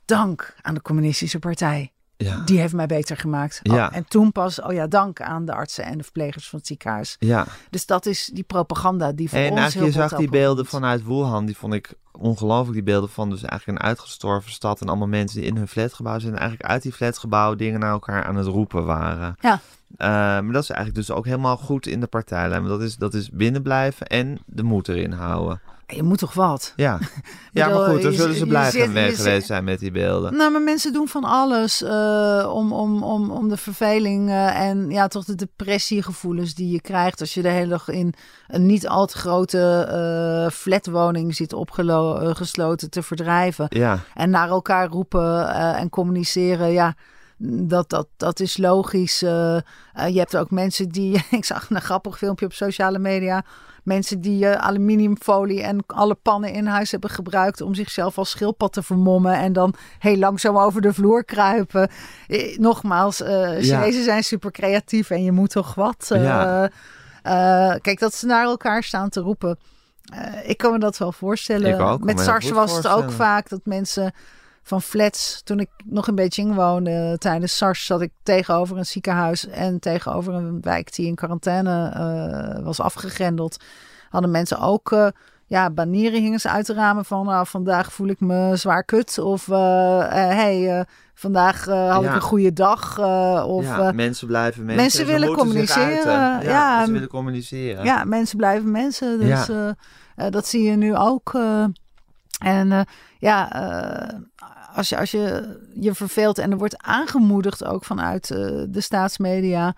[0.08, 1.91] Dank aan de communistische partij.
[2.17, 2.41] Ja.
[2.45, 3.60] Die heeft mij beter gemaakt.
[3.63, 3.88] Ja.
[3.88, 6.67] Oh, en toen pas, oh ja, dank aan de artsen en de verplegers van het
[6.67, 7.15] ziekenhuis.
[7.19, 7.45] ja.
[7.69, 11.06] Dus dat is die propaganda die voor En ons eigenlijk, je zag die beelden vanuit
[11.06, 12.73] Wuhan, die vond ik ongelooflijk.
[12.73, 16.19] Die beelden van dus eigenlijk een uitgestorven stad en allemaal mensen die in hun flatgebouw.
[16.19, 19.36] En eigenlijk uit die flatgebouw dingen naar elkaar aan het roepen waren.
[19.39, 19.60] Ja.
[19.97, 22.63] Eh, maar dat is eigenlijk dus ook helemaal goed in de partijlijn.
[22.63, 25.62] Dat is, dat is binnenblijven en de moed erin houden.
[25.95, 26.73] Je moet toch wat?
[26.76, 27.00] Ja,
[27.52, 30.36] ja maar goed, dan zullen ze blij gaan geweest zijn met die beelden.
[30.38, 34.89] Nou, maar mensen doen van alles eh, om, om, om, om de verveling eh, en
[34.89, 38.13] ja, toch de depressiegevoelens die je krijgt als je de hele dag in
[38.47, 43.65] een niet al te grote eh, flatwoning zit opgesloten te verdrijven.
[43.69, 46.95] Ja, En naar elkaar roepen eh, en communiceren, ja,
[47.38, 49.21] dat, dat, dat is logisch.
[49.21, 49.62] Eh, eh,
[50.08, 53.43] je hebt ook mensen die, ik zag een grappig filmpje op sociale media,
[53.84, 58.73] mensen die eh, aluminiumfolie en alle pannen in huis hebben gebruikt om zichzelf als schildpad
[58.73, 61.89] te vermommen en dan heel langzaam over de vloer kruipen.
[62.56, 63.17] Nogmaals,
[63.60, 66.06] Chinezen zijn super creatief en je moet toch wat.
[66.10, 66.69] Ja.
[67.82, 69.60] kijk, dat ze naar elkaar staan te roepen.
[70.43, 72.00] Ik kan me dat wel voorstellen.
[72.04, 74.13] Met SARS was het ook vaak dat mensen
[74.67, 75.41] van flats.
[75.43, 80.34] Toen ik nog in Beijing woonde tijdens SARS zat ik tegenover een ziekenhuis en tegenover
[80.34, 81.93] een wijk die in quarantaine
[82.58, 83.58] uh, was afgegrendeld.
[84.10, 85.08] Hadden mensen ook uh,
[85.45, 89.19] ja, banieren hingen ze uit de ramen van nou, vandaag voel ik me zwaar kut
[89.19, 92.10] of uh, hey, vandaag had ja.
[92.10, 92.99] ik een goede dag.
[93.45, 94.84] of, ja, mensen blijven mensen.
[94.84, 96.13] Mensen willen communiceren.
[96.13, 97.84] Ja, ja, mensen willen communiceren.
[97.84, 99.19] Ja, mensen blijven mensen.
[99.19, 99.49] Dus
[100.30, 101.34] dat zie je nu ook.
[102.38, 102.86] En
[103.19, 103.50] ja,
[104.73, 108.38] als je, als je je verveelt en er wordt aangemoedigd ook vanuit uh,
[108.69, 109.76] de staatsmedia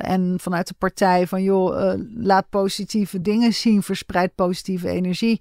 [0.00, 5.40] en vanuit de partij van joh, laat positieve dingen zien, verspreid positieve energie.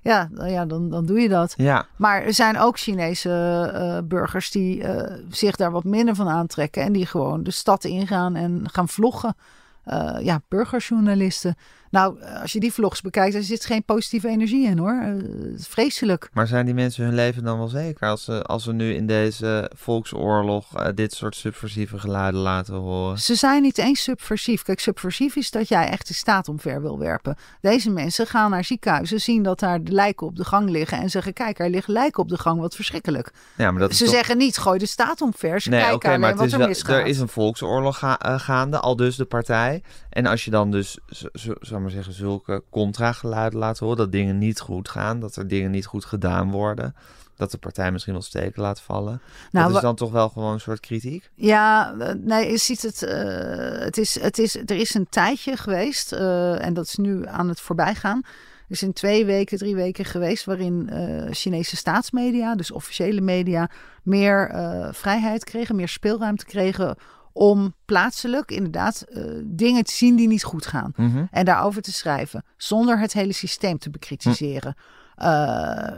[0.00, 1.54] Ja, ja dan, dan doe je dat.
[1.56, 1.86] Ja.
[1.96, 4.84] Maar er zijn ook Chinese burgers die
[5.30, 9.36] zich daar wat minder van aantrekken en die gewoon de stad ingaan en gaan vloggen.
[10.20, 11.56] ja, burgerjournalisten.
[11.96, 15.02] Nou, als je die vlogs bekijkt, er zit geen positieve energie in hoor.
[15.04, 16.28] Uh, vreselijk.
[16.32, 18.08] Maar zijn die mensen hun leven dan wel zeker?
[18.08, 23.18] Als ze, als we nu in deze volksoorlog uh, dit soort subversieve geluiden laten horen?
[23.18, 24.62] Ze zijn niet eens subversief.
[24.62, 27.36] Kijk, subversief is dat jij echt de staat omver wil werpen.
[27.60, 31.10] Deze mensen gaan naar ziekenhuizen, zien dat daar de lijken op de gang liggen en
[31.10, 33.32] zeggen: Kijk, er liggen lijken op de gang, wat verschrikkelijk.
[33.56, 34.12] Ja, maar dat ze toch...
[34.14, 35.60] zeggen niet: Gooi de staat omver.
[35.60, 36.96] Ze nee, kijken okay, alleen wat er wel, misgaat.
[36.96, 39.82] Er is een volksoorlog ga, uh, gaande, al dus de partij.
[40.10, 43.98] En als je dan dus, zo, zo, zo maar zeggen, zulke contra-geluiden laten horen.
[43.98, 46.94] Dat dingen niet goed gaan, dat er dingen niet goed gedaan worden.
[47.36, 49.20] Dat de partij misschien wel steken laat vallen.
[49.50, 51.30] Nou, dat is dan toch wel gewoon een soort kritiek?
[51.34, 53.02] Ja, eh, nee, je ziet het.
[53.02, 53.10] Uh,
[53.84, 57.48] het, is, het is, er is een tijdje geweest, uh, en dat is nu aan
[57.48, 58.20] het voorbijgaan.
[58.24, 63.70] Er is in twee weken, drie weken geweest waarin uh, Chinese staatsmedia, dus officiële media,
[64.02, 64.50] meer
[64.92, 66.96] vrijheid kregen, meer speelruimte kregen
[67.36, 70.92] om plaatselijk inderdaad uh, dingen te zien die niet goed gaan.
[70.96, 71.24] Mhm.
[71.30, 74.74] En daarover te schrijven, zonder het hele systeem te bekritiseren.
[75.18, 75.88] Uh,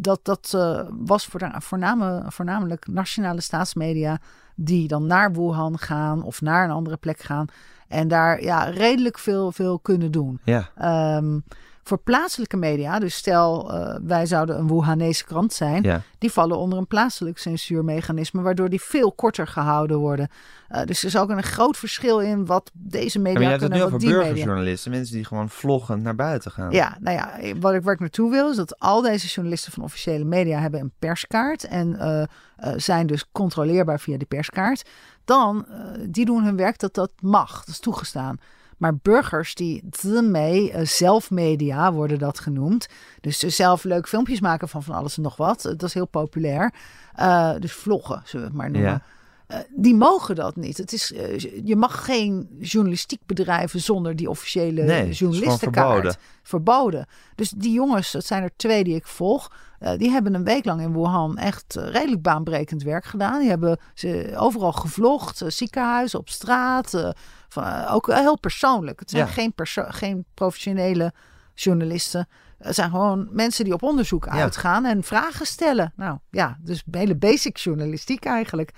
[0.00, 4.18] dat dat uh, was voorname, voornamelijk nationale staatsmedia
[4.54, 7.46] die dan naar Wuhan gaan of naar een andere plek gaan.
[7.88, 10.40] En daar ja, redelijk veel, veel kunnen doen.
[10.44, 10.70] Ja.
[11.16, 11.44] Um,
[11.88, 16.02] voor plaatselijke media, dus stel uh, wij zouden een Wuhanese krant zijn, ja.
[16.18, 20.28] die vallen onder een plaatselijk censuurmechanisme, waardoor die veel korter gehouden worden.
[20.70, 23.76] Uh, dus er is ook een groot verschil in wat deze media ja, maar kunnen.
[23.76, 26.70] Je hebt het nu over burgerjournalisten, mensen die gewoon vloggend naar buiten gaan.
[26.70, 29.82] Ja, nou ja, wat ik, waar ik naartoe wil is dat al deze journalisten van
[29.82, 34.88] officiële media hebben een perskaart en uh, zijn dus controleerbaar via die perskaart.
[35.24, 35.66] Dan,
[36.08, 38.38] die doen hun werk dat dat mag, dat is toegestaan.
[38.78, 39.84] Maar burgers die
[40.22, 42.86] mee, uh, zelfmedia worden dat genoemd.
[43.20, 45.62] Dus zelf leuk filmpjes maken van van alles en nog wat.
[45.62, 46.74] Dat is heel populair.
[47.18, 48.90] Uh, dus vloggen, zullen we het maar noemen.
[48.90, 49.02] Ja.
[49.48, 50.76] Uh, die mogen dat niet.
[50.76, 55.92] Het is, uh, je mag geen journalistiek bedrijven zonder die officiële nee, journalistenkaart.
[55.92, 56.16] Verboden.
[56.42, 57.06] verboden.
[57.34, 59.52] Dus die jongens, dat zijn er twee die ik volg.
[59.80, 63.40] Uh, die hebben een week lang in Wuhan echt redelijk baanbrekend werk gedaan.
[63.40, 67.14] Die hebben ze overal gevlogd, ziekenhuizen, op straat.
[67.48, 69.00] Van, ook heel persoonlijk.
[69.00, 69.32] Het zijn Ja.
[69.32, 69.52] geen,
[69.88, 71.12] geen professionele
[71.54, 72.28] journalisten.
[72.58, 74.30] Het zijn gewoon mensen die op onderzoek Ja.
[74.30, 75.92] uitgaan en vragen stellen.
[75.96, 78.70] Nou ja, dus hele basic journalistiek eigenlijk.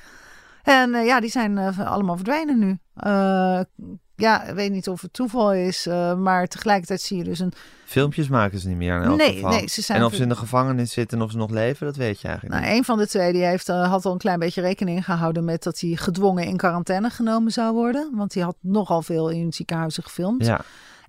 [0.63, 2.79] En eh, ja, die zijn eh, allemaal verdwenen nu.
[4.21, 7.53] Ja, ik weet niet of het toeval is, eh, maar tegelijkertijd zie je dus een...
[7.85, 9.51] Filmpjes maken ze niet meer in elk Nee, geval.
[9.51, 11.87] nee, ze zijn en of ze in de gevangenis zitten en of ze nog leven,
[11.87, 14.19] dat weet je eigenlijk Nou, een van de twee die heeft, eh, had al een
[14.19, 18.11] klein beetje rekening gehouden met dat hij gedwongen in quarantaine genomen zou worden.
[18.17, 20.39] Want hij had nogal veel in ziekenhuizen gefilmd.
[20.39, 20.49] niet.
[20.49, 20.61] Ja,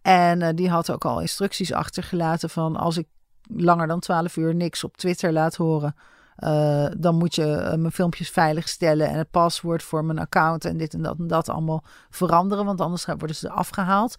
[0.01, 3.07] En eh, die had ook al instructies achtergelaten van als ik
[3.55, 5.95] langer dan 12 uur niks op Twitter laat horen,
[6.35, 10.65] eh, dan moet je eh, mijn filmpjes veilig stellen en het paswoord voor mijn account
[10.65, 14.15] en dit en dat en dat allemaal veranderen, want anders worden ze afgehaald.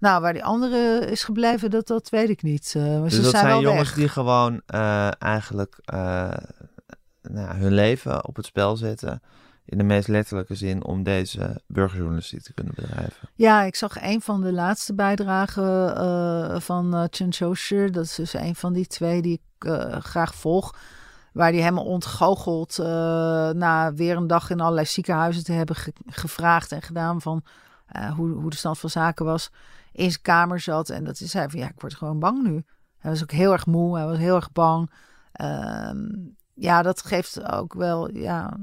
[0.00, 2.72] Nou, waar die andere is gebleven, dat, dat weet ik niet.
[2.76, 3.94] Eh, maar dus ze dat zijn, jongens weg.
[3.94, 4.62] die gewoon
[5.18, 6.36] eigenlijk nou,
[7.32, 9.22] ja, hun leven op het spel zetten.
[9.66, 13.28] In de meest letterlijke zin om deze burgerjournalistiek te kunnen bedrijven.
[13.34, 17.04] Ja, ik zag een van de laatste bijdragen van eh
[17.52, 17.92] Chen.
[17.92, 20.74] Dat is dus een van die twee die ik graag volg.
[21.34, 22.86] Waar die helemaal ontgoocheld eh,
[23.50, 27.42] na weer een dag in allerlei ziekenhuizen te hebben ge- gevraagd en gedaan van
[27.86, 29.50] eh, hoe, hoe de stand van zaken was.
[29.92, 32.64] In zijn kamer zat en dat is hij van ja, ik word gewoon bang nu.
[32.98, 34.90] Hij was ook heel erg moe, hij was heel erg bang.
[35.32, 36.06] Ehm,
[36.54, 38.56] ja, dat geeft ook wel, ja,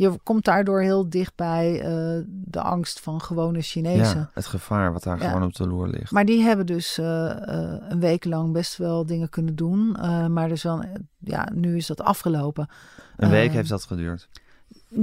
[0.00, 4.18] je komt daardoor heel dicht bij eh, de angst van gewone Chinezen.
[4.18, 5.26] Ja, het gevaar wat daar Ja.
[5.26, 6.10] gewoon op de loer ligt.
[6.10, 9.96] Maar die hebben dus eh, eh, een week lang best wel dingen kunnen doen.
[9.96, 10.84] Eh, maar dus wel,
[11.18, 12.68] ja, nu is dat afgelopen.
[13.16, 14.28] Een week eh, heeft dat geduurd.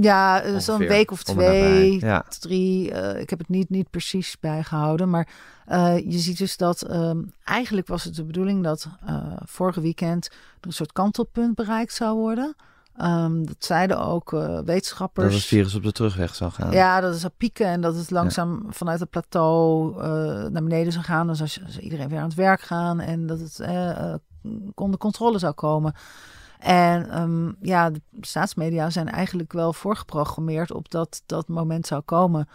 [0.00, 2.24] Ja, zo'n week of twee, Ja.
[2.40, 2.92] drie.
[2.92, 5.10] eh, ik heb het niet, niet precies bijgehouden.
[5.10, 5.28] Maar
[5.66, 10.26] eh, je ziet dus dat ehm, eigenlijk was het de bedoeling dat eh, vorige weekend
[10.26, 12.54] er een soort kantelpunt bereikt zou worden.
[12.98, 15.26] Ehm, dat zeiden ook uh, wetenschappers.
[15.26, 16.70] Dat het virus op de terugweg zou gaan.
[16.70, 20.02] Ja, dat is zou pieken en dat het langzaam vanuit het plateau uh,
[20.50, 21.26] naar beneden zou gaan.
[21.26, 24.14] Dan zou, iedereen weer aan het werk gaan en dat het uh,
[24.74, 25.94] onder controle zou komen.
[26.58, 32.48] En um, ja, de staatsmedia zijn eigenlijk wel voorgeprogrammeerd op dat dat moment zou komen.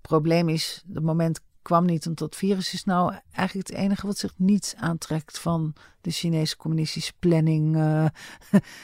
[0.00, 2.04] probleem is, het moment kwam niet.
[2.04, 6.56] Want dat virus is nou eigenlijk het enige wat zich niet aantrekt van de Chinese
[6.56, 7.76] communistische planning.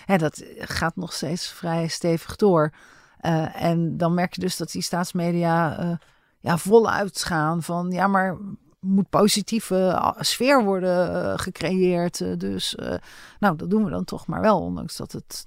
[0.06, 2.72] Uh, dat gaat nog steeds vrij stevig door.
[3.20, 5.96] Uh, en dan merk je dus dat die staatsmedia uh,
[6.40, 8.38] ja, voluit gaan van ja, maar
[8.80, 12.40] moet positieve sfeer worden gecreëerd.
[12.40, 12.74] dus
[13.38, 15.46] nou, dat doen we dan toch maar wel, ondanks dat het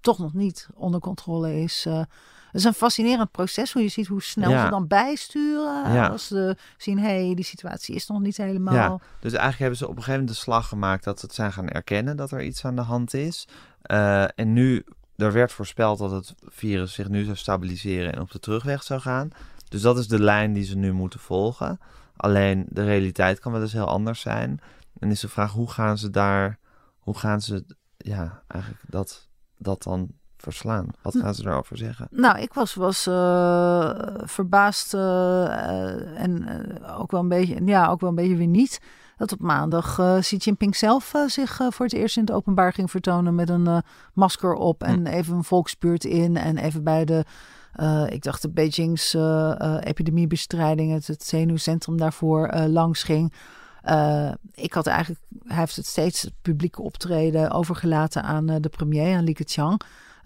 [0.00, 1.86] toch nog niet onder controle is.
[2.54, 6.10] Het is een fascinerend proces hoe je ziet hoe snel ze dan bijsturen.
[6.10, 8.74] Als ze zien, hé, hey, die situatie is nog niet helemaal.
[8.74, 8.98] Ja.
[9.20, 11.52] Dus eigenlijk hebben ze op een gegeven moment de slag gemaakt dat ze het zijn
[11.52, 13.48] gaan erkennen dat er iets aan de hand is.
[13.86, 14.84] Uh, en nu,
[15.16, 19.00] er werd voorspeld dat het virus zich nu zou stabiliseren en op de terugweg zou
[19.00, 19.30] gaan.
[19.68, 21.80] Dus dat is de lijn die ze nu moeten volgen.
[22.16, 24.60] Alleen de realiteit kan wel eens heel anders zijn.
[24.98, 26.58] En is de vraag, hoe gaan ze daar,
[26.98, 27.64] hoe gaan ze,
[27.96, 30.10] ja, eigenlijk dat, dat dan
[30.44, 30.86] verslaan?
[31.02, 32.08] Wat gaan ze erover zeggen?
[32.10, 36.42] Nou, ik was, was uh, verbaasd uh, en
[36.82, 38.80] uh, ook wel een beetje, ja, ook wel een beetje weer niet.
[39.16, 43.34] Dat op maandag Xi Jinping zelf zich voor het eerst in het openbaar ging vertonen
[43.34, 45.06] met een masker op en hm.
[45.06, 47.24] even een volksbuurt in en even bij de
[48.08, 49.16] ik dacht de Beijing's
[49.80, 53.32] epidemiebestrijding, het, het zenuwcentrum daarvoor langs ging.
[54.54, 59.24] ik had eigenlijk, hij heeft het steeds het publieke optreden overgelaten aan de premier, aan
[59.24, 59.80] Li Keqiang.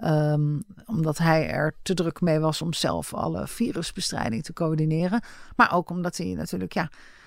[0.05, 5.23] Um, omdat hij er te druk mee was om zelf alle virusbestrijding te coördineren.
[5.57, 6.83] Maar ook omdat hij natuurlijk, ja,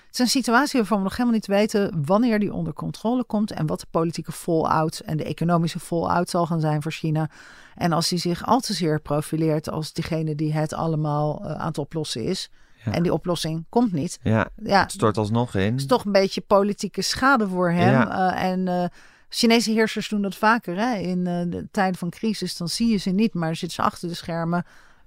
[0.06, 3.50] het is een situatie waarvan we nog helemaal niet weten wanneer die onder controle komt
[3.50, 7.30] en wat de politieke fallout en de economische fallout zal gaan zijn voor China.
[7.74, 11.66] En als hij zich al te zeer profileert als degene die het allemaal uh, aan
[11.66, 12.50] het oplossen is.
[12.84, 14.18] En die oplossing komt niet.
[14.22, 15.72] Ja, ja, het stort alsnog in.
[15.72, 17.92] Het is toch een beetje politieke schade voor hem.
[17.92, 18.34] Ja.
[18.34, 18.84] Uh, en uh,
[19.34, 20.76] Chinese heersers doen dat vaker.
[20.76, 20.96] Hè?
[20.96, 24.08] In uh, de tijden van crisis, dan zie je ze niet, maar zitten ze achter
[24.08, 24.64] de schermen.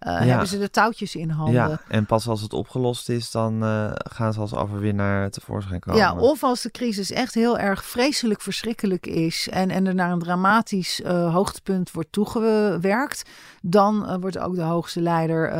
[0.08, 1.54] Uh, Hebben ze de touwtjes in handen.
[1.54, 6.00] Ja, en pas als het opgelost is, dan uh, gaan ze als overwinnaar tevoorschijn komen.
[6.00, 10.12] Ja, of als de crisis echt heel erg vreselijk verschrikkelijk is en, en er naar
[10.12, 13.30] een dramatisch hoogtepunt wordt toegewerkt,
[13.62, 15.52] dan wordt ook de hoogste leider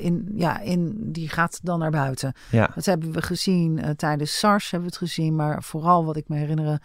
[0.00, 2.32] in, ja, in, die gaat dan naar buiten.
[2.50, 2.70] Ja.
[2.74, 6.36] Dat hebben we gezien tijdens SARS, hebben we het gezien, maar vooral wat ik me
[6.36, 6.80] herinner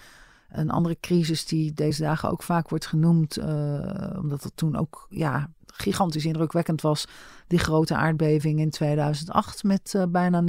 [0.60, 3.46] een andere crisis die deze dagen ook vaak wordt genoemd, uh,
[4.18, 7.08] omdat het toen ook ja, gigantisch indrukwekkend was.
[7.48, 10.44] Die grote aardbeving in 2008 met uh, bijna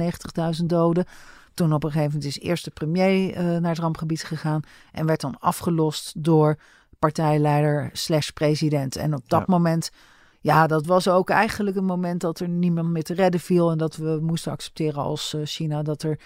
[0.59, 1.05] 90.000 doden.
[1.53, 5.05] Toen op een gegeven moment is eerst de premier uh, naar het rampgebied gegaan en
[5.05, 6.57] werd dan afgelost door
[6.99, 8.95] partijleider slash president.
[8.95, 9.91] En op dat moment
[10.41, 13.71] ja, dat was ook eigenlijk een moment dat er niemand meer te redden viel.
[13.71, 16.19] En dat we moesten accepteren als uh, China dat er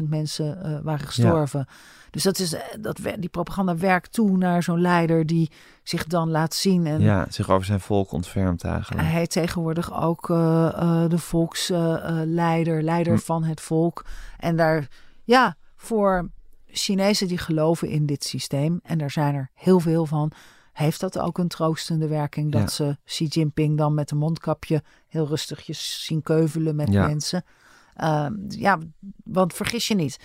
[0.00, 1.66] 90.000 mensen uh, waren gestorven.
[1.68, 1.74] Ja.
[2.10, 5.50] Dus dat is, eh, dat, die propaganda werkt toe naar zo'n leider die
[5.82, 6.86] zich dan laat zien.
[6.86, 9.02] En ja, zich over zijn volk ontfermt eigenlijk.
[9.02, 13.18] Hij heet tegenwoordig ook uh, de volksleider, leider hm.
[13.20, 14.04] van het volk.
[14.38, 14.88] En daar,
[15.24, 16.28] ja, voor
[16.66, 20.32] Chinezen die geloven in dit systeem, en daar zijn er heel veel van
[20.78, 22.52] heeft dat ook een troostende werking.
[22.52, 27.44] Dat ze Xi Jinping dan met een mondkapje heel rustigjes zien keuvelen met mensen.
[27.96, 28.78] Uh, ja,
[29.24, 30.18] want vergis je niet.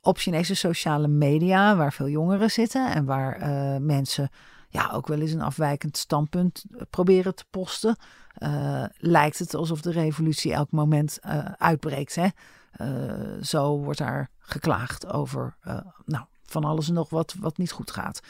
[0.00, 4.30] Op Chinese sociale media, waar veel jongeren zitten en waar uh, mensen
[4.68, 7.96] ja, ook wel eens een afwijkend standpunt proberen te posten,
[8.38, 11.18] uh, lijkt het alsof de revolutie elk moment
[11.56, 12.14] uitbreekt.
[12.14, 12.28] Hè?
[13.42, 15.56] zo wordt daar geklaagd over
[16.04, 18.20] nou, van alles en nog wat, wat niet goed gaat.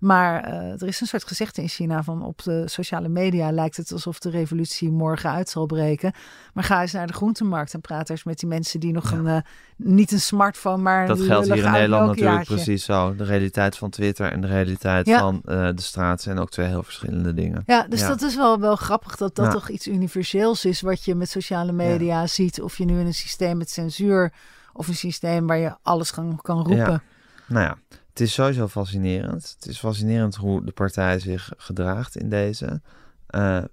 [0.00, 3.76] Maar uh, er is een soort gezegde in China van op de sociale media lijkt
[3.76, 6.12] het alsof de revolutie morgen uit zal breken.
[6.54, 9.26] Maar ga eens naar de groentemarkt en praat eens met die mensen die nog een,
[9.26, 9.36] uh,
[9.76, 13.14] niet een smartphone, maar Dat geldt hier in Nederland natuurlijk precies zo.
[13.16, 15.18] De realiteit van Twitter en de realiteit ja.
[15.18, 17.62] van uh, de straat zijn ook twee heel verschillende dingen.
[17.66, 18.08] Ja, dus ja.
[18.08, 21.72] dat is wel, wel grappig dat dat toch iets universeels is wat je met sociale
[21.72, 22.60] media ziet.
[22.60, 24.32] Of je nu in een systeem met censuur
[24.72, 27.02] of een systeem waar je alles kan, kan roepen.
[27.46, 27.76] Nou ja,
[28.20, 29.54] het is sowieso fascinerend.
[29.58, 32.80] Het is fascinerend hoe de partij zich gedraagt in deze.
[33.30, 33.64] Uh,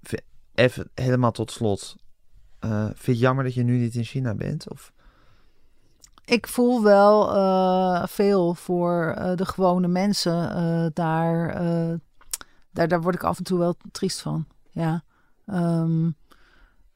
[0.54, 1.96] even helemaal tot slot.
[2.64, 4.70] Uh, vind je het jammer dat je nu niet in China bent?
[4.70, 4.92] Of?
[6.24, 10.34] Ik voel wel uh, veel voor de gewone mensen
[10.94, 11.52] daar,
[12.70, 12.88] daar.
[12.88, 14.46] Daar word ik af en toe wel triest van.
[14.70, 15.02] Ja.
[15.46, 16.16] Um,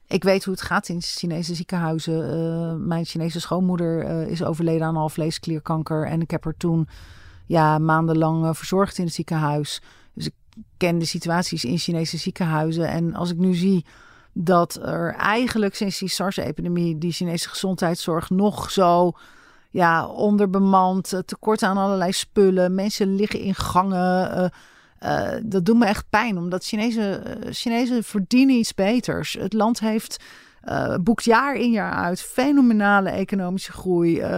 [0.06, 2.86] ik weet hoe het gaat in Chinese ziekenhuizen.
[2.86, 6.06] mijn Chinese schoonmoeder is overleden aan alvleesklierkanker.
[6.06, 6.88] En ik heb er toen
[7.46, 9.80] ja, maandenlang uh, verzorgd in het ziekenhuis.
[10.14, 10.34] Dus ik
[10.76, 12.88] ken de situaties in Chinese ziekenhuizen.
[12.88, 13.84] En als ik nu zie
[14.32, 19.12] dat er eigenlijk sinds die SARS-epidemie die Chinese gezondheidszorg nog zo
[19.70, 24.52] ja, onderbemand, tekort aan allerlei spullen, mensen liggen in gangen.
[25.42, 29.32] dat doet me echt pijn, omdat Chinezen, Chinezen verdienen iets beters.
[29.32, 30.24] Het land heeft
[30.68, 34.20] uh, boekt jaar in jaar uit fenomenale economische groei.
[34.20, 34.28] Uh,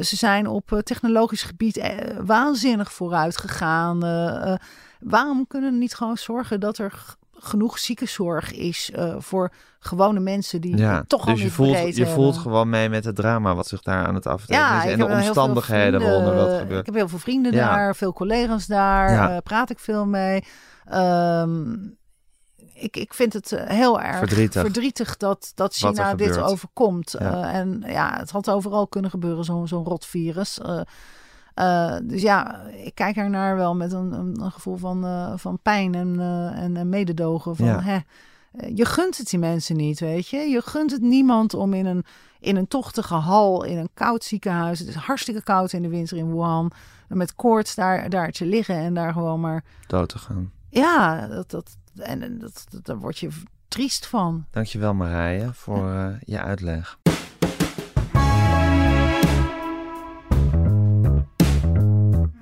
[0.00, 4.00] ze zijn op technologisch gebied waanzinnig vooruit gegaan.
[5.00, 10.76] waarom kunnen we niet gewoon zorgen dat er genoeg ziekenzorg is voor gewone mensen die
[10.76, 13.82] ja, toch dus al je voelt, je voelt gewoon mee met het drama wat zich
[13.82, 16.80] daar aan het aftekenen ja, is en de omstandigheden waaronder dat gebeurt.
[16.80, 20.44] Ik heb heel veel vrienden daar, veel collega's daar, praat ik veel mee.
[20.94, 22.00] Um,
[22.82, 27.14] ik, ik vind het eh, heel erg verdrietig, verdrietig dat, dat China dit overkomt.
[27.14, 30.60] Eh, en ja, het had overal kunnen gebeuren, zo'n zo'n rot virus.
[31.54, 35.06] Uh, dus ja, ik kijk er naar wel met een, een, gevoel van,
[35.38, 36.20] van pijn en,
[36.54, 37.56] en mededogen.
[37.56, 37.98] Van, hè,
[38.74, 40.38] je gunt het die mensen niet, weet je.
[40.38, 42.04] Je gunt het niemand om in een,
[42.40, 44.78] in een tochtige hal, in een koud ziekenhuis.
[44.78, 46.70] Het is hartstikke koud in de winter in Wuhan.
[47.08, 49.64] Met koorts daar, daar te liggen en daar gewoon maar...
[49.86, 50.52] Dood te gaan.
[50.68, 53.28] Ja, dat, dat, en dat, dat, daar word je
[53.68, 54.46] triest van.
[54.50, 56.98] Dankjewel Marije voor uh, je uitleg.